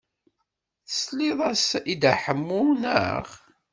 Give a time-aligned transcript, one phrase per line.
[0.87, 3.27] Tesliḍ-as i Dda Ḥemmu, naɣ?